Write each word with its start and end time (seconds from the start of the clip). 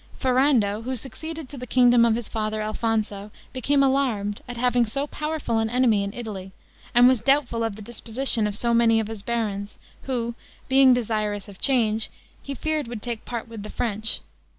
Ferrando, 0.17 0.81
who 0.81 0.95
succeeded 0.95 1.47
to 1.47 1.59
the 1.59 1.67
kingdom 1.67 2.05
of 2.05 2.15
his 2.15 2.27
father 2.27 2.59
Alfonso, 2.59 3.29
became 3.53 3.83
alarmed 3.83 4.41
at 4.47 4.57
having 4.57 4.83
so 4.83 5.05
powerful 5.05 5.59
an 5.59 5.69
enemy 5.69 6.03
in 6.03 6.11
Italy, 6.13 6.53
and 6.95 7.07
was 7.07 7.21
doubtful 7.21 7.63
of 7.63 7.75
the 7.75 7.83
disposition 7.83 8.47
of 8.47 8.59
many 8.75 8.99
of 8.99 9.05
his 9.07 9.21
barons, 9.21 9.77
who 10.05 10.33
being 10.67 10.91
desirous 10.95 11.47
of 11.47 11.59
change, 11.59 12.09
he 12.41 12.55
feared 12.55 12.87
would 12.87 13.03
take 13.03 13.25
part 13.25 13.47
with 13.47 13.61
the 13.61 13.69
French. 13.69 14.21